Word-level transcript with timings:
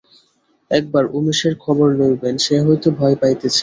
একবার 0.71 1.03
উমেশের 1.17 1.53
খবর 1.63 1.87
লইবেন, 1.99 2.35
সে 2.45 2.55
হয়তো 2.65 2.87
ভয় 2.99 3.15
পাইতেছে। 3.21 3.59